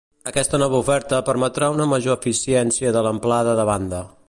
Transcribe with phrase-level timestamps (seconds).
[0.29, 4.01] Aquesta nova oferta permetrà una major eficiència de l'amplada de banda.